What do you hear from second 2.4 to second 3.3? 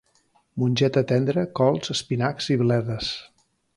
i bledes